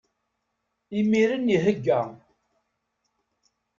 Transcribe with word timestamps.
Imiren 0.99 1.47
ihegga. 1.55 1.99